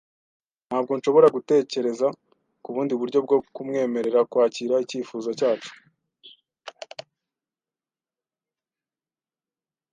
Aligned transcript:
Ntabwo 0.67 0.91
nshobora 0.97 1.27
gutekereza 1.35 2.07
ku 2.63 2.69
bundi 2.75 2.93
buryo 2.99 3.19
bwo 3.25 3.37
kumwemerera 3.55 4.19
kwakira 4.31 4.75
icyifuzo 4.83 5.29
cyacu. 5.39 5.71